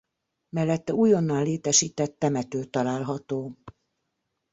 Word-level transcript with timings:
Mellette 0.49 0.93
újonnan 0.93 1.43
létesített 1.43 2.19
temető 2.19 2.63
található. 2.63 3.57